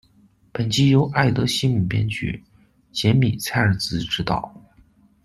[0.51, 2.43] 本集由艾德·希姆编剧，
[2.91, 4.51] 杰米·蔡尔兹执导。